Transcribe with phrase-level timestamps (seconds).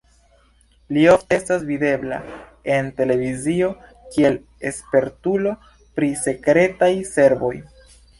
[0.95, 2.17] Li ofte estas videbla
[2.75, 3.67] en televizio
[4.15, 4.39] kiel
[4.79, 5.53] spertulo
[6.01, 7.53] pri sekretaj servoj.